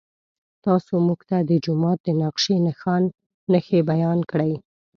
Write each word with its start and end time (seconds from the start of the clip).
تاسو 0.65 0.93
موږ 1.07 1.19
ته 1.29 1.37
د 1.49 1.51
جومات 1.63 1.99
د 2.03 2.07
نقشې 2.21 2.55
نښې 3.51 3.79
بیان 3.89 4.19
کړئ. 4.31 4.53